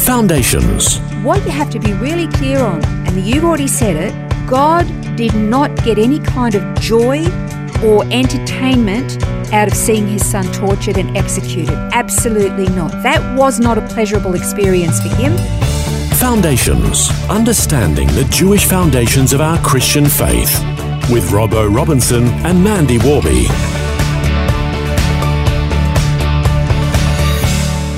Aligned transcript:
Foundations. 0.00 0.98
What 1.22 1.44
you 1.44 1.50
have 1.50 1.70
to 1.70 1.78
be 1.78 1.92
really 1.92 2.26
clear 2.28 2.60
on, 2.60 2.82
and 2.84 3.20
you've 3.20 3.44
already 3.44 3.68
said 3.68 3.96
it, 3.96 4.48
God 4.48 4.86
did 5.16 5.34
not 5.34 5.76
get 5.84 5.98
any 5.98 6.18
kind 6.18 6.54
of 6.54 6.80
joy 6.80 7.24
or 7.84 8.04
entertainment 8.10 9.22
out 9.52 9.68
of 9.68 9.74
seeing 9.74 10.08
his 10.08 10.28
son 10.28 10.50
tortured 10.52 10.96
and 10.96 11.16
executed. 11.16 11.76
Absolutely 11.92 12.68
not. 12.74 12.90
That 13.02 13.36
was 13.38 13.60
not 13.60 13.78
a 13.78 13.82
pleasurable 13.88 14.34
experience 14.34 15.00
for 15.00 15.14
him. 15.14 15.36
Foundations. 16.16 17.10
Understanding 17.28 18.08
the 18.08 18.24
Jewish 18.30 18.64
foundations 18.64 19.32
of 19.32 19.40
our 19.40 19.58
Christian 19.58 20.06
faith. 20.06 20.58
With 21.10 21.30
Robbo 21.30 21.72
Robinson 21.74 22.24
and 22.44 22.62
Mandy 22.62 22.98
Warby. 22.98 23.46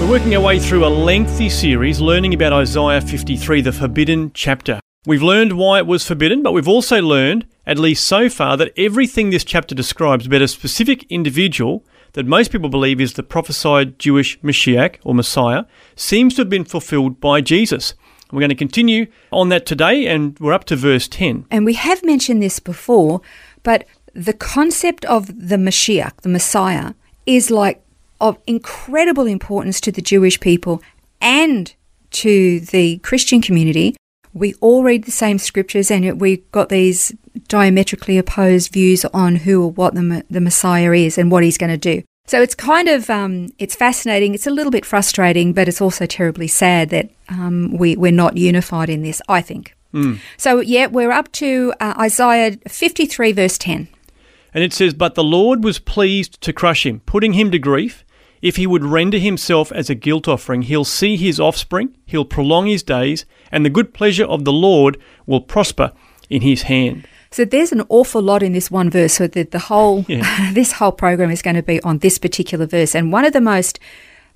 We're 0.03 0.19
working 0.19 0.35
our 0.35 0.43
way 0.43 0.59
through 0.59 0.85
a 0.85 0.89
lengthy 0.89 1.49
series 1.49 2.01
learning 2.01 2.35
about 2.35 2.53
Isaiah 2.53 3.01
53, 3.01 3.61
the 3.61 3.71
forbidden 3.71 4.33
chapter. 4.35 4.81
We've 5.07 5.23
learned 5.23 5.53
why 5.53 5.79
it 5.79 5.87
was 5.87 6.05
forbidden, 6.05 6.43
but 6.43 6.51
we've 6.51 6.67
also 6.67 7.01
learned, 7.01 7.47
at 7.69 7.79
least 7.79 8.05
so 8.05 8.29
far, 8.29 8.57
that 8.57 8.73
everything 8.77 9.31
this 9.31 9.45
chapter 9.45 9.77
describes 9.77 10.27
about 10.27 10.43
a 10.43 10.49
specific 10.49 11.07
individual 11.09 11.87
that 12.15 12.27
most 12.27 12.51
people 12.51 12.69
believe 12.69 13.01
is 13.01 13.13
the 13.13 13.23
prophesied 13.23 14.01
Jewish 14.01 14.41
Mashiach 14.41 14.97
or 15.05 15.15
Messiah 15.15 15.67
seems 15.95 16.35
to 16.35 16.41
have 16.41 16.51
been 16.51 16.65
fulfilled 16.65 17.21
by 17.21 17.41
Jesus. 17.41 17.95
We're 18.33 18.41
going 18.41 18.49
to 18.49 18.57
continue 18.57 19.07
on 19.31 19.51
that 19.51 19.67
today, 19.67 20.09
and 20.09 20.37
we're 20.41 20.53
up 20.53 20.65
to 20.65 20.77
verse 20.77 21.07
10. 21.07 21.47
And 21.49 21.65
we 21.65 21.75
have 21.75 22.05
mentioned 22.05 22.43
this 22.43 22.59
before, 22.59 23.21
but 23.63 23.87
the 24.15 24.35
concept 24.35 25.05
of 25.05 25.29
the 25.29 25.57
Mashiach, 25.57 26.23
the 26.23 26.29
Messiah, 26.29 26.95
is 27.25 27.53
like 27.53 27.82
of 28.23 28.39
incredible 28.47 29.27
importance 29.27 29.81
to 29.83 29.93
the 29.93 30.01
Jewish 30.01 30.41
people 30.41 30.81
and 31.21 31.75
to 32.13 32.61
the 32.61 32.99
Christian 32.99 33.43
community. 33.43 33.97
We 34.33 34.55
all 34.61 34.83
read 34.83 35.05
the 35.05 35.11
same 35.11 35.39
scriptures 35.39 35.91
and 35.91 36.21
we've 36.21 36.51
got 36.53 36.71
these 36.71 37.13
diametrically 37.49 38.17
opposed 38.17 38.73
views 38.73 39.05
on 39.07 39.37
who 39.37 39.65
or 39.65 39.71
what 39.73 39.95
the, 39.95 40.25
the 40.31 40.41
Messiah 40.41 40.93
is 40.93 41.19
and 41.19 41.31
what 41.31 41.43
he's 41.43 41.59
going 41.59 41.73
to 41.73 41.77
do. 41.77 42.03
So 42.27 42.41
it's 42.41 42.55
kind 42.55 42.89
of 42.89 43.11
um, 43.11 43.49
it's 43.59 43.75
fascinating. 43.75 44.35
It's 44.35 44.47
a 44.47 44.51
little 44.51 44.71
bit 44.71 44.87
frustrating, 44.87 45.53
but 45.53 45.69
it's 45.69 45.81
also 45.81 46.07
terribly 46.07 46.47
sad 46.47 46.91
that 46.91 47.11
um, 47.29 47.77
we 47.77 47.97
we're 47.97 48.13
not 48.13 48.37
unified 48.37 48.89
in 48.89 49.03
this. 49.03 49.21
I 49.29 49.43
think. 49.43 49.75
Mm. 49.93 50.21
So 50.37 50.61
yeah, 50.61 50.87
we're 50.87 51.11
up 51.11 51.33
to 51.33 51.75
uh, 51.81 51.95
Isaiah 51.99 52.57
fifty 52.69 53.07
three 53.07 53.33
verse 53.33 53.59
ten, 53.59 53.89
and 54.55 54.63
it 54.63 54.73
says, 54.73 54.95
"But 54.95 55.17
the 55.17 55.25
Lord 55.25 55.65
was 55.65 55.81
pleased 55.81 56.41
to 56.43 56.53
crush 56.53 56.87
him, 56.87 57.01
putting 57.01 57.33
him 57.33 57.51
to 57.51 57.59
grief. 57.59 58.05
If 58.43 58.57
he 58.57 58.67
would 58.67 58.85
render 58.85 59.19
himself 59.19 59.71
as 59.73 59.89
a 59.89 59.95
guilt 59.95 60.27
offering, 60.27 60.63
he'll 60.63 60.85
see 60.85 61.17
his 61.17 61.39
offspring, 61.39 61.97
he'll 62.05 62.25
prolong 62.25 62.67
his 62.67 62.83
days, 62.83 63.25
and 63.53 63.65
the 63.65 63.71
good 63.71 63.95
pleasure 63.95 64.25
of 64.25 64.45
the 64.45 64.53
Lord 64.53 65.01
will 65.27 65.41
prosper 65.41 65.93
in 66.29 66.43
his 66.43 66.63
hand. 66.63 67.07
So 67.31 67.45
there's 67.45 67.73
an 67.73 67.83
awful 67.89 68.21
lot 68.21 68.43
in 68.43 68.53
this 68.53 68.71
one 68.71 68.91
verse. 68.91 69.15
So 69.15 69.27
that 69.29 69.53
the 69.53 69.59
whole 69.59 70.05
yeah. 70.09 70.51
this 70.53 70.73
whole 70.73 70.93
program 70.93 71.31
is 71.31 71.41
going 71.41 71.57
to 71.57 71.63
be 71.63 71.81
on 71.83 71.99
this 71.99 72.19
particular 72.19 72.67
verse. 72.67 72.95
And 72.95 73.13
one 73.13 73.25
of 73.25 73.33
the 73.33 73.41
most 73.41 73.79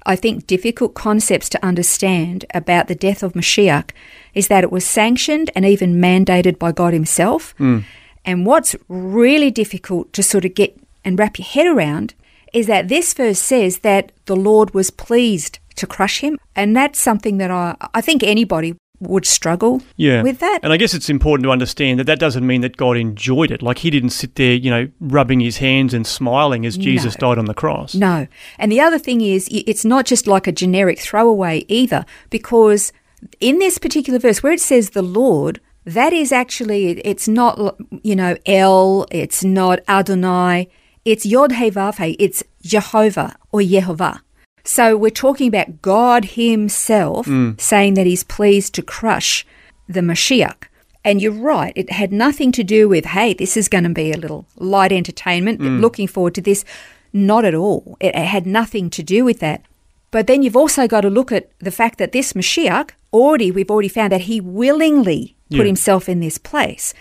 I 0.06 0.14
think 0.14 0.46
difficult 0.46 0.94
concepts 0.94 1.48
to 1.50 1.64
understand 1.64 2.44
about 2.54 2.86
the 2.86 2.94
death 2.94 3.24
of 3.24 3.32
Mashiach 3.32 3.90
is 4.34 4.46
that 4.48 4.62
it 4.62 4.70
was 4.70 4.86
sanctioned 4.86 5.50
and 5.56 5.66
even 5.66 6.00
mandated 6.00 6.58
by 6.58 6.70
God 6.70 6.92
Himself. 6.92 7.54
Mm. 7.58 7.84
And 8.24 8.46
what's 8.46 8.76
really 8.88 9.50
difficult 9.50 10.12
to 10.12 10.22
sort 10.22 10.44
of 10.44 10.54
get 10.54 10.78
and 11.04 11.18
wrap 11.18 11.38
your 11.38 11.46
head 11.46 11.66
around 11.66 12.14
is 12.56 12.66
that 12.66 12.88
this 12.88 13.12
verse 13.12 13.38
says 13.38 13.80
that 13.80 14.12
the 14.24 14.34
Lord 14.34 14.72
was 14.72 14.90
pleased 14.90 15.58
to 15.76 15.86
crush 15.86 16.20
him. 16.20 16.38
And 16.56 16.74
that's 16.74 16.98
something 16.98 17.36
that 17.36 17.50
I, 17.50 17.76
I 17.92 18.00
think 18.00 18.22
anybody 18.22 18.74
would 18.98 19.26
struggle 19.26 19.82
yeah. 19.96 20.22
with 20.22 20.38
that. 20.38 20.60
And 20.62 20.72
I 20.72 20.78
guess 20.78 20.94
it's 20.94 21.10
important 21.10 21.44
to 21.44 21.50
understand 21.50 22.00
that 22.00 22.06
that 22.06 22.18
doesn't 22.18 22.46
mean 22.46 22.62
that 22.62 22.78
God 22.78 22.96
enjoyed 22.96 23.50
it. 23.50 23.60
Like 23.60 23.78
he 23.78 23.90
didn't 23.90 24.10
sit 24.10 24.36
there, 24.36 24.54
you 24.54 24.70
know, 24.70 24.88
rubbing 25.00 25.40
his 25.40 25.58
hands 25.58 25.92
and 25.92 26.06
smiling 26.06 26.64
as 26.64 26.78
Jesus 26.78 27.14
no. 27.20 27.28
died 27.28 27.38
on 27.38 27.44
the 27.44 27.52
cross. 27.52 27.94
No. 27.94 28.26
And 28.58 28.72
the 28.72 28.80
other 28.80 28.98
thing 28.98 29.20
is, 29.20 29.48
it's 29.52 29.84
not 29.84 30.06
just 30.06 30.26
like 30.26 30.46
a 30.46 30.52
generic 30.52 30.98
throwaway 30.98 31.66
either, 31.68 32.06
because 32.30 32.90
in 33.38 33.58
this 33.58 33.76
particular 33.76 34.18
verse 34.18 34.42
where 34.42 34.54
it 34.54 34.62
says 34.62 34.90
the 34.90 35.02
Lord, 35.02 35.60
that 35.84 36.14
is 36.14 36.32
actually, 36.32 37.00
it's 37.00 37.28
not, 37.28 37.76
you 38.02 38.16
know, 38.16 38.34
El, 38.46 39.06
it's 39.10 39.44
not 39.44 39.80
Adonai, 39.88 40.68
it's 41.06 41.24
Yod 41.24 41.52
He 41.52 41.70
Vav 41.70 42.04
He, 42.04 42.12
it's 42.14 42.42
Jehovah 42.62 43.36
or 43.52 43.60
Yehovah. 43.60 44.20
So 44.64 44.96
we're 44.96 45.10
talking 45.10 45.46
about 45.48 45.80
God 45.80 46.24
Himself 46.24 47.26
mm. 47.26 47.58
saying 47.60 47.94
that 47.94 48.06
He's 48.06 48.24
pleased 48.24 48.74
to 48.74 48.82
crush 48.82 49.46
the 49.88 50.00
Mashiach. 50.00 50.64
And 51.04 51.22
you're 51.22 51.30
right, 51.30 51.72
it 51.76 51.92
had 51.92 52.12
nothing 52.12 52.50
to 52.50 52.64
do 52.64 52.88
with, 52.88 53.04
hey, 53.04 53.32
this 53.32 53.56
is 53.56 53.68
going 53.68 53.84
to 53.84 53.90
be 53.90 54.10
a 54.10 54.16
little 54.16 54.44
light 54.56 54.90
entertainment, 54.90 55.60
mm. 55.60 55.80
looking 55.80 56.08
forward 56.08 56.34
to 56.34 56.42
this. 56.42 56.64
Not 57.12 57.44
at 57.44 57.54
all. 57.54 57.96
It, 58.00 58.14
had 58.16 58.44
nothing 58.44 58.90
to 58.90 59.02
do 59.02 59.24
with 59.24 59.38
that. 59.38 59.62
But 60.10 60.26
then 60.26 60.42
you've 60.42 60.56
also 60.56 60.88
got 60.88 61.02
to 61.02 61.10
look 61.10 61.30
at 61.30 61.48
the 61.60 61.70
fact 61.70 61.98
that 61.98 62.10
this 62.10 62.32
Mashiach, 62.32 62.90
already, 63.12 63.52
we've 63.52 63.70
already 63.70 63.88
found 63.88 64.10
that 64.10 64.22
he 64.22 64.40
willingly 64.40 65.36
put 65.50 65.58
yeah. 65.58 65.64
himself 65.64 66.08
in 66.08 66.18
this 66.18 66.36
place. 66.36 66.92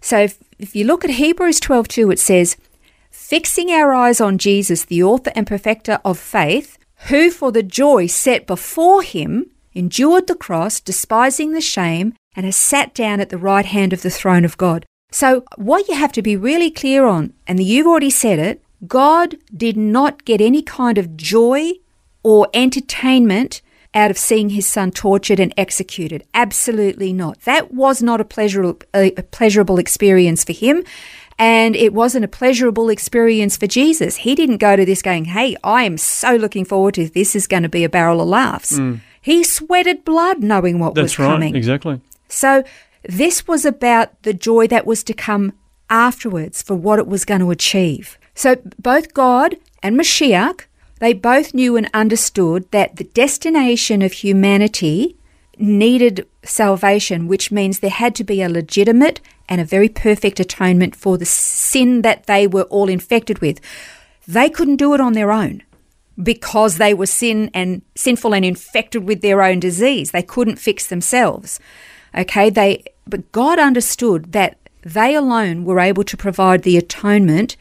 So 0.00 0.18
if, 0.18 0.38
if 0.58 0.74
you 0.74 0.84
look 0.84 1.04
at 1.04 1.10
Hebrews 1.10 1.60
12.2, 1.60 2.12
it 2.12 2.18
says, 2.18 2.56
fixing 3.32 3.70
our 3.70 3.94
eyes 3.94 4.20
on 4.20 4.36
Jesus, 4.36 4.84
the 4.84 5.02
author 5.02 5.32
and 5.34 5.46
perfecter 5.46 5.98
of 6.04 6.18
faith, 6.18 6.76
who 7.08 7.30
for 7.30 7.50
the 7.50 7.62
joy 7.62 8.06
set 8.06 8.46
before 8.46 9.00
him 9.00 9.46
endured 9.72 10.26
the 10.26 10.34
cross, 10.34 10.80
despising 10.80 11.52
the 11.52 11.60
shame, 11.62 12.12
and 12.36 12.44
has 12.44 12.56
sat 12.56 12.92
down 12.92 13.20
at 13.20 13.30
the 13.30 13.38
right 13.38 13.64
hand 13.64 13.94
of 13.94 14.02
the 14.02 14.10
throne 14.10 14.44
of 14.44 14.58
God. 14.58 14.84
So, 15.12 15.46
what 15.56 15.88
you 15.88 15.94
have 15.94 16.12
to 16.12 16.20
be 16.20 16.36
really 16.36 16.70
clear 16.70 17.06
on, 17.06 17.32
and 17.46 17.58
you've 17.62 17.86
already 17.86 18.10
said 18.10 18.38
it, 18.38 18.62
God 18.86 19.36
did 19.56 19.78
not 19.78 20.26
get 20.26 20.42
any 20.42 20.60
kind 20.60 20.98
of 20.98 21.16
joy 21.16 21.72
or 22.22 22.50
entertainment 22.52 23.62
out 23.94 24.10
of 24.10 24.18
seeing 24.18 24.50
his 24.50 24.66
son 24.66 24.90
tortured 24.90 25.40
and 25.40 25.52
executed. 25.56 26.24
Absolutely 26.34 27.12
not. 27.12 27.40
That 27.42 27.72
was 27.72 28.02
not 28.02 28.20
a 28.20 28.24
pleasurable, 28.24 28.78
a 28.94 29.10
pleasurable 29.10 29.78
experience 29.78 30.44
for 30.44 30.52
him. 30.52 30.84
And 31.42 31.74
it 31.74 31.92
wasn't 31.92 32.24
a 32.24 32.28
pleasurable 32.28 32.88
experience 32.88 33.56
for 33.56 33.66
Jesus. 33.66 34.14
He 34.14 34.36
didn't 34.36 34.58
go 34.58 34.76
to 34.76 34.84
this 34.84 35.02
going, 35.02 35.24
hey, 35.24 35.56
I 35.64 35.82
am 35.82 35.98
so 35.98 36.36
looking 36.36 36.64
forward 36.64 36.94
to 36.94 37.08
this. 37.08 37.34
Is 37.34 37.48
going 37.48 37.64
to 37.64 37.68
be 37.68 37.82
a 37.82 37.88
barrel 37.88 38.20
of 38.20 38.28
laughs. 38.28 38.78
Mm. 38.78 39.00
He 39.20 39.42
sweated 39.42 40.04
blood 40.04 40.40
knowing 40.40 40.78
what 40.78 40.94
That's 40.94 41.18
was 41.18 41.18
right, 41.18 41.26
coming. 41.26 41.56
Exactly. 41.56 42.00
So 42.28 42.62
this 43.02 43.48
was 43.48 43.64
about 43.64 44.22
the 44.22 44.32
joy 44.32 44.68
that 44.68 44.86
was 44.86 45.02
to 45.02 45.14
come 45.14 45.52
afterwards 45.90 46.62
for 46.62 46.76
what 46.76 47.00
it 47.00 47.08
was 47.08 47.24
going 47.24 47.40
to 47.40 47.50
achieve. 47.50 48.18
So 48.36 48.56
both 48.78 49.12
God 49.12 49.56
and 49.82 49.98
Mashiach, 49.98 50.66
they 51.00 51.12
both 51.12 51.54
knew 51.54 51.76
and 51.76 51.90
understood 51.92 52.70
that 52.70 52.96
the 52.96 53.04
destination 53.04 54.00
of 54.00 54.12
humanity 54.12 55.16
needed 55.58 56.24
salvation, 56.44 57.26
which 57.26 57.50
means 57.50 57.80
there 57.80 57.90
had 57.90 58.14
to 58.14 58.22
be 58.22 58.42
a 58.42 58.48
legitimate 58.48 59.20
and 59.52 59.60
a 59.60 59.66
very 59.66 59.90
perfect 59.90 60.40
atonement 60.40 60.96
for 60.96 61.18
the 61.18 61.26
sin 61.26 62.00
that 62.00 62.24
they 62.24 62.46
were 62.46 62.62
all 62.62 62.88
infected 62.88 63.40
with. 63.40 63.60
They 64.26 64.48
couldn't 64.48 64.76
do 64.76 64.94
it 64.94 65.00
on 65.00 65.12
their 65.12 65.30
own 65.30 65.62
because 66.22 66.78
they 66.78 66.94
were 66.94 67.04
sin 67.04 67.50
and 67.52 67.82
sinful 67.94 68.34
and 68.34 68.46
infected 68.46 69.04
with 69.04 69.20
their 69.20 69.42
own 69.42 69.60
disease. 69.60 70.10
They 70.10 70.22
couldn't 70.22 70.56
fix 70.56 70.86
themselves. 70.86 71.60
Okay, 72.16 72.48
they 72.48 72.82
but 73.06 73.30
God 73.30 73.58
understood 73.58 74.32
that 74.32 74.56
they 74.84 75.14
alone 75.14 75.66
were 75.66 75.80
able 75.80 76.04
to 76.04 76.16
provide 76.16 76.62
the 76.62 76.78
atonement 76.78 77.58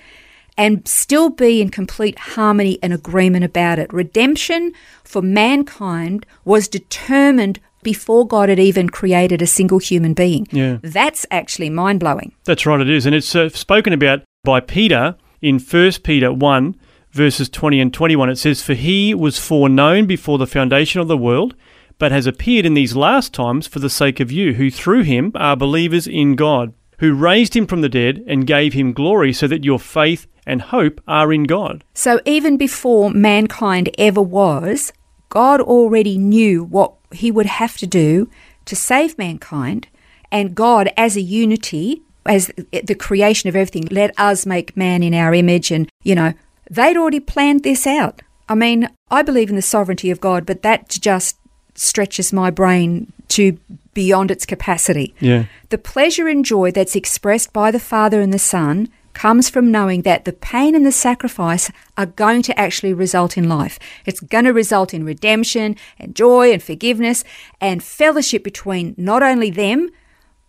and 0.57 0.87
still 0.87 1.29
be 1.29 1.61
in 1.61 1.71
complete 1.71 2.17
harmony 2.19 2.79
and 2.81 2.93
agreement 2.93 3.43
about 3.43 3.79
it. 3.79 3.91
Redemption 3.91 4.71
for 5.03 5.21
mankind 5.21 6.25
was 6.45 6.69
determined 6.69 7.59
before 7.83 8.27
God 8.27 8.49
had 8.49 8.59
even 8.59 8.89
created 8.89 9.41
a 9.41 9.47
single 9.47 9.79
human 9.79 10.13
being. 10.13 10.47
Yeah. 10.51 10.77
That's 10.81 11.25
actually 11.31 11.69
mind 11.69 11.99
blowing. 11.99 12.33
That's 12.45 12.65
right, 12.65 12.79
it 12.79 12.89
is. 12.89 13.05
And 13.05 13.15
it's 13.15 13.35
uh, 13.35 13.49
spoken 13.49 13.93
about 13.93 14.23
by 14.43 14.59
Peter 14.59 15.15
in 15.41 15.59
1 15.59 15.91
Peter 16.03 16.31
1, 16.33 16.75
verses 17.11 17.49
20 17.49 17.79
and 17.79 17.93
21. 17.93 18.29
It 18.29 18.37
says, 18.37 18.61
For 18.61 18.73
he 18.73 19.13
was 19.13 19.39
foreknown 19.39 20.05
before 20.05 20.37
the 20.37 20.47
foundation 20.47 21.01
of 21.01 21.07
the 21.07 21.17
world, 21.17 21.55
but 21.97 22.11
has 22.11 22.25
appeared 22.25 22.65
in 22.65 22.73
these 22.73 22.95
last 22.95 23.33
times 23.33 23.67
for 23.67 23.79
the 23.79 23.89
sake 23.89 24.19
of 24.19 24.31
you, 24.31 24.53
who 24.53 24.71
through 24.71 25.03
him 25.03 25.31
are 25.35 25.55
believers 25.55 26.07
in 26.07 26.35
God, 26.35 26.73
who 26.99 27.13
raised 27.13 27.55
him 27.55 27.67
from 27.67 27.81
the 27.81 27.89
dead 27.89 28.23
and 28.27 28.47
gave 28.47 28.73
him 28.73 28.93
glory, 28.93 29.33
so 29.33 29.47
that 29.47 29.65
your 29.65 29.79
faith 29.79 30.27
and 30.45 30.61
hope 30.61 31.01
are 31.07 31.31
in 31.31 31.43
God. 31.43 31.83
So 31.93 32.19
even 32.25 32.57
before 32.57 33.11
mankind 33.11 33.89
ever 33.97 34.21
was, 34.21 34.91
God 35.29 35.61
already 35.61 36.17
knew 36.17 36.63
what 36.63 37.00
he 37.13 37.31
would 37.31 37.45
have 37.45 37.77
to 37.77 37.87
do 37.87 38.29
to 38.65 38.75
save 38.75 39.17
mankind, 39.17 39.87
and 40.31 40.55
God, 40.55 40.91
as 40.95 41.15
a 41.15 41.21
unity, 41.21 42.01
as 42.25 42.51
the 42.71 42.95
creation 42.95 43.49
of 43.49 43.55
everything, 43.55 43.87
let 43.91 44.17
us 44.19 44.45
make 44.45 44.77
man 44.77 45.03
in 45.03 45.13
our 45.13 45.33
image, 45.33 45.71
and 45.71 45.89
you 46.03 46.15
know, 46.15 46.33
they'd 46.69 46.97
already 46.97 47.19
planned 47.19 47.63
this 47.63 47.85
out. 47.85 48.21
I 48.47 48.55
mean, 48.55 48.89
I 49.09 49.21
believe 49.21 49.49
in 49.49 49.55
the 49.55 49.61
sovereignty 49.61 50.11
of 50.11 50.19
God, 50.19 50.45
but 50.45 50.61
that 50.61 50.89
just 50.89 51.37
stretches 51.75 52.33
my 52.33 52.51
brain 52.51 53.11
to 53.29 53.57
beyond 53.93 54.29
its 54.31 54.45
capacity. 54.45 55.13
Yeah. 55.19 55.45
The 55.69 55.77
pleasure 55.77 56.27
and 56.27 56.43
joy 56.45 56.71
that's 56.71 56.95
expressed 56.95 57.53
by 57.53 57.71
the 57.71 57.79
Father 57.79 58.21
and 58.21 58.33
the 58.33 58.39
Son 58.39 58.89
comes 59.13 59.49
from 59.49 59.71
knowing 59.71 60.01
that 60.03 60.25
the 60.25 60.33
pain 60.33 60.75
and 60.75 60.85
the 60.85 60.91
sacrifice 60.91 61.71
are 61.97 62.05
going 62.05 62.41
to 62.43 62.59
actually 62.59 62.93
result 62.93 63.37
in 63.37 63.49
life. 63.49 63.79
It's 64.05 64.19
going 64.19 64.45
to 64.45 64.53
result 64.53 64.93
in 64.93 65.05
redemption 65.05 65.75
and 65.99 66.15
joy 66.15 66.51
and 66.51 66.61
forgiveness 66.61 67.23
and 67.59 67.83
fellowship 67.83 68.43
between 68.43 68.95
not 68.97 69.23
only 69.23 69.49
them, 69.49 69.89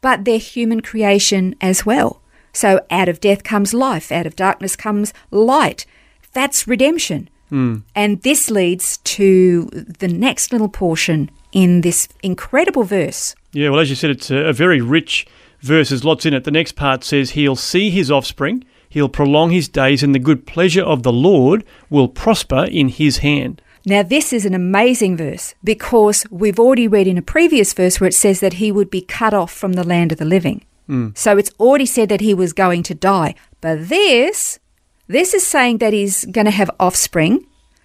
but 0.00 0.24
their 0.24 0.38
human 0.38 0.80
creation 0.80 1.54
as 1.60 1.86
well. 1.86 2.22
So 2.52 2.84
out 2.90 3.08
of 3.08 3.20
death 3.20 3.44
comes 3.44 3.72
life, 3.72 4.12
out 4.12 4.26
of 4.26 4.36
darkness 4.36 4.76
comes 4.76 5.12
light. 5.30 5.86
That's 6.32 6.66
redemption. 6.66 7.28
Hmm. 7.48 7.78
And 7.94 8.22
this 8.22 8.50
leads 8.50 8.98
to 8.98 9.66
the 9.66 10.08
next 10.08 10.52
little 10.52 10.68
portion 10.68 11.30
in 11.52 11.82
this 11.82 12.08
incredible 12.22 12.84
verse. 12.84 13.34
Yeah, 13.52 13.68
well, 13.68 13.80
as 13.80 13.90
you 13.90 13.96
said, 13.96 14.10
it's 14.10 14.30
a, 14.30 14.36
a 14.36 14.52
very 14.52 14.80
rich 14.80 15.26
verse. 15.62 15.88
There's 15.88 16.04
lots 16.04 16.26
in 16.26 16.34
it. 16.34 16.44
The 16.44 16.50
next 16.50 16.72
part 16.72 17.04
says, 17.04 17.30
He'll 17.30 17.56
see 17.56 17.90
his 17.90 18.10
offspring, 18.10 18.64
he'll 18.88 19.08
prolong 19.08 19.50
his 19.50 19.68
days, 19.68 20.02
and 20.02 20.14
the 20.14 20.18
good 20.18 20.46
pleasure 20.46 20.82
of 20.82 21.02
the 21.02 21.12
Lord 21.12 21.64
will 21.90 22.08
prosper 22.08 22.64
in 22.64 22.88
his 22.88 23.18
hand. 23.18 23.62
Now, 23.84 24.02
this 24.04 24.32
is 24.32 24.44
an 24.46 24.54
amazing 24.54 25.16
verse 25.16 25.54
because 25.64 26.24
we've 26.30 26.60
already 26.60 26.86
read 26.86 27.08
in 27.08 27.18
a 27.18 27.22
previous 27.22 27.72
verse 27.72 28.00
where 28.00 28.06
it 28.08 28.14
says 28.14 28.38
that 28.40 28.54
he 28.54 28.70
would 28.70 28.90
be 28.90 29.00
cut 29.00 29.34
off 29.34 29.52
from 29.52 29.72
the 29.72 29.82
land 29.82 30.12
of 30.12 30.18
the 30.18 30.24
living. 30.24 30.64
Hmm. 30.86 31.08
So 31.14 31.36
it's 31.36 31.50
already 31.58 31.86
said 31.86 32.08
that 32.08 32.20
he 32.20 32.32
was 32.34 32.52
going 32.52 32.84
to 32.84 32.94
die. 32.94 33.34
But 33.60 33.88
this, 33.88 34.60
this 35.08 35.34
is 35.34 35.44
saying 35.44 35.78
that 35.78 35.92
he's 35.92 36.24
going 36.26 36.44
to 36.44 36.52
have 36.52 36.70
offspring. 36.78 37.44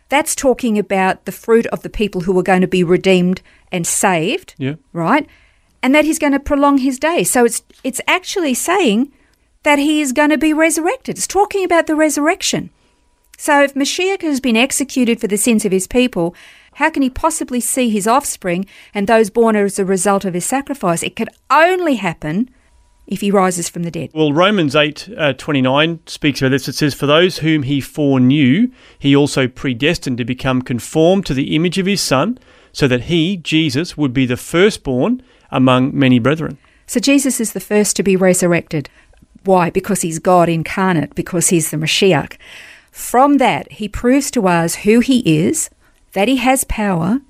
That's 0.10 0.36
talking 0.36 0.78
about 0.78 1.26
the 1.26 1.32
fruit 1.32 1.66
of 1.68 1.82
the 1.82 1.90
people 1.90 2.22
who 2.22 2.38
are 2.40 2.44
going 2.44 2.62
to 2.62 2.68
be 2.68 2.84
redeemed 2.84 3.42
and 3.72 3.86
saved, 3.88 4.54
Yeah. 4.60 4.76
right? 4.94 5.28
And 5.84 5.94
that 5.94 6.06
he's 6.06 6.20
going 6.20 6.34
to 6.34 6.40
prolong 6.40 6.80
his 6.80 7.00
day. 7.00 7.24
So 7.24 7.46
it's 7.46 7.64
it's 7.84 8.02
actually 8.08 8.54
saying 8.54 9.12
that 9.64 9.80
he 9.80 10.02
is 10.02 10.12
going 10.14 10.30
to 10.30 10.38
be 10.38 10.54
resurrected. 10.54 11.18
It's 11.18 11.28
talking 11.28 11.64
about 11.64 11.88
the 11.88 11.96
resurrection. 11.96 12.70
So 13.38 13.64
if 13.64 13.76
Mashiach 13.76 14.24
has 14.24 14.40
been 14.40 14.58
executed 14.58 15.22
for 15.22 15.28
the 15.28 15.38
sins 15.38 15.64
of 15.64 15.72
his 15.72 15.88
people, 15.88 16.34
how 16.74 16.90
can 16.90 17.04
he 17.04 17.10
possibly 17.10 17.60
see 17.60 17.90
his 17.90 18.08
offspring 18.08 18.66
and 18.94 19.08
those 19.08 19.30
born 19.30 19.56
as 19.56 19.78
a 19.78 19.86
result 19.86 20.26
of 20.26 20.34
his 20.34 20.46
sacrifice? 20.46 21.04
It 21.04 21.16
could 21.16 21.30
only 21.50 21.96
happen 21.96 22.50
if 23.08 23.22
he 23.22 23.32
rises 23.32 23.70
from 23.70 23.84
the 23.84 23.92
dead. 23.92 24.12
Well, 24.14 24.34
Romans 24.34 24.76
8 24.76 25.10
uh, 25.18 25.34
29 25.34 26.00
speaks 26.08 26.42
about 26.42 26.50
this. 26.50 26.68
It 26.68 26.76
says, 26.76 26.94
For 26.94 27.06
those 27.06 27.40
whom 27.40 27.64
he 27.64 27.80
foreknew, 27.80 28.70
he 29.00 29.16
also 29.16 29.48
predestined 29.48 30.18
to 30.18 30.26
become 30.26 30.62
conformed 30.62 31.26
to 31.28 31.34
the 31.34 31.56
image 31.56 31.78
of 31.78 31.86
his 31.86 32.02
Son, 32.02 32.38
so 32.74 32.88
that 32.88 33.04
he, 33.04 33.38
Jesus, 33.38 33.98
would 33.98 34.14
be 34.14 34.26
the 34.26 34.38
firstborn 34.38 35.24
among 35.52 35.98
many 35.98 36.20
brethren. 36.20 36.58
So 36.86 37.00
Jesus 37.00 37.40
is 37.40 37.54
the 37.54 37.60
first 37.60 37.96
to 37.96 38.04
be 38.04 38.16
resurrected. 38.16 38.90
Why? 39.44 39.70
Because 39.70 40.02
he's 40.02 40.20
God 40.20 40.50
incarnate, 40.50 41.16
because 41.16 41.50
he's 41.50 41.72
the 41.72 41.78
Mashiach. 41.78 42.38
From 42.92 43.38
that, 43.38 43.72
he 43.74 43.88
proves 43.88 44.32
to 44.32 44.48
us 44.48 44.76
who 44.76 45.00
he 45.00 45.20
is, 45.20 45.70
that 46.14 46.28
he 46.28 46.38
has 46.38 46.64
power, 46.64 47.22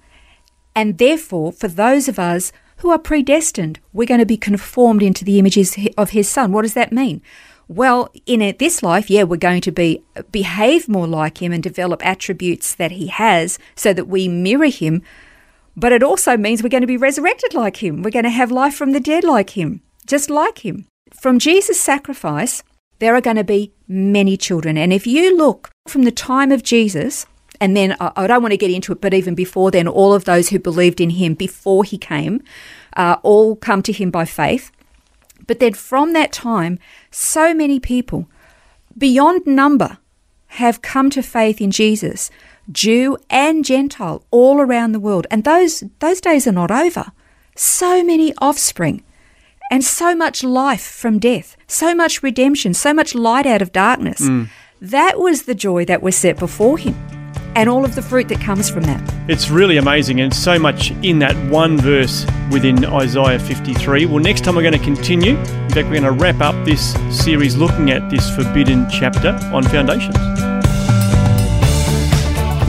and 0.75 0.97
therefore, 0.97 1.51
for 1.51 1.67
those 1.67 2.07
of 2.07 2.19
us 2.19 2.51
who 2.77 2.91
are 2.91 2.99
predestined, 2.99 3.79
we're 3.91 4.07
going 4.07 4.19
to 4.19 4.25
be 4.25 4.37
conformed 4.37 5.01
into 5.01 5.25
the 5.25 5.39
images 5.39 5.75
of 5.97 6.11
his 6.11 6.29
son. 6.29 6.51
What 6.51 6.61
does 6.61 6.75
that 6.75 6.91
mean? 6.91 7.21
Well, 7.67 8.09
in 8.25 8.55
this 8.59 8.81
life, 8.81 9.09
yeah, 9.09 9.23
we're 9.23 9.37
going 9.37 9.61
to 9.61 9.71
be 9.71 10.03
behave 10.31 10.87
more 10.87 11.07
like 11.07 11.41
him 11.41 11.51
and 11.51 11.61
develop 11.61 12.05
attributes 12.05 12.75
that 12.75 12.91
he 12.91 13.07
has 13.07 13.59
so 13.75 13.91
that 13.93 14.07
we 14.07 14.27
mirror 14.27 14.69
him. 14.69 15.01
But 15.77 15.91
it 15.91 16.01
also 16.01 16.35
means 16.35 16.63
we're 16.63 16.69
going 16.69 16.81
to 16.81 16.87
be 16.87 16.97
resurrected 16.97 17.53
like 17.53 17.77
him. 17.77 18.01
We're 18.01 18.09
going 18.09 18.23
to 18.23 18.31
have 18.31 18.51
life 18.51 18.73
from 18.73 18.91
the 18.91 18.99
dead 18.99 19.23
like 19.23 19.51
him, 19.51 19.81
just 20.07 20.29
like 20.29 20.65
him. 20.65 20.87
From 21.13 21.37
Jesus' 21.37 21.79
sacrifice, 21.79 22.63
there 22.97 23.15
are 23.15 23.21
going 23.21 23.37
to 23.37 23.43
be 23.43 23.73
many 23.87 24.37
children. 24.37 24.75
And 24.75 24.91
if 24.91 25.05
you 25.05 25.37
look 25.37 25.69
from 25.87 26.01
the 26.01 26.11
time 26.11 26.51
of 26.51 26.63
Jesus, 26.63 27.27
and 27.61 27.77
then 27.77 27.95
I 27.99 28.25
don't 28.25 28.41
want 28.41 28.53
to 28.53 28.57
get 28.57 28.71
into 28.71 28.91
it, 28.91 29.01
but 29.01 29.13
even 29.13 29.35
before 29.35 29.69
then, 29.69 29.87
all 29.87 30.13
of 30.13 30.25
those 30.25 30.49
who 30.49 30.57
believed 30.57 30.99
in 30.99 31.11
him 31.11 31.35
before 31.35 31.83
he 31.83 31.97
came, 31.97 32.41
uh, 32.95 33.17
all 33.21 33.55
come 33.55 33.83
to 33.83 33.93
him 33.93 34.09
by 34.09 34.25
faith. 34.25 34.71
But 35.45 35.59
then 35.59 35.73
from 35.73 36.13
that 36.13 36.31
time, 36.31 36.79
so 37.11 37.53
many 37.53 37.79
people, 37.79 38.27
beyond 38.97 39.45
number, 39.45 39.99
have 40.47 40.81
come 40.81 41.09
to 41.11 41.21
faith 41.21 41.61
in 41.61 41.71
Jesus, 41.71 42.31
Jew 42.71 43.17
and 43.29 43.63
Gentile, 43.63 44.23
all 44.31 44.59
around 44.59 44.91
the 44.91 44.99
world. 44.99 45.27
And 45.31 45.43
those, 45.43 45.83
those 45.99 46.21
days 46.21 46.47
are 46.47 46.51
not 46.51 46.71
over. 46.71 47.11
So 47.55 48.03
many 48.03 48.33
offspring 48.39 49.03
and 49.71 49.83
so 49.83 50.15
much 50.15 50.43
life 50.43 50.85
from 50.85 51.19
death, 51.19 51.57
so 51.67 51.93
much 51.93 52.23
redemption, 52.23 52.73
so 52.73 52.93
much 52.93 53.15
light 53.15 53.45
out 53.45 53.61
of 53.61 53.71
darkness. 53.71 54.21
Mm. 54.21 54.49
That 54.79 55.19
was 55.19 55.43
the 55.43 55.55
joy 55.55 55.85
that 55.85 56.01
was 56.01 56.15
set 56.15 56.37
before 56.37 56.77
him 56.77 56.95
and 57.55 57.67
all 57.67 57.83
of 57.83 57.95
the 57.95 58.01
fruit 58.03 58.27
that 58.27 58.39
comes 58.39 58.69
from 58.69 58.83
that. 58.83 59.01
It's 59.27 59.49
really 59.49 59.77
amazing, 59.77 60.21
and 60.21 60.31
so 60.33 60.59
much 60.59 60.91
in 61.01 61.17
that 61.19 61.35
one 61.51 61.77
verse 61.77 62.23
within 62.51 62.85
Isaiah 62.85 63.39
53. 63.39 64.05
Well, 64.05 64.19
next 64.19 64.43
time 64.43 64.55
we're 64.55 64.61
going 64.61 64.77
to 64.77 64.79
continue. 64.79 65.31
In 65.31 65.69
fact, 65.69 65.87
we're 65.87 65.99
going 65.99 66.03
to 66.03 66.11
wrap 66.11 66.39
up 66.39 66.53
this 66.65 66.93
series 67.09 67.55
looking 67.57 67.89
at 67.89 68.11
this 68.11 68.29
forbidden 68.35 68.87
chapter 68.91 69.29
on 69.51 69.63
foundations. 69.63 70.46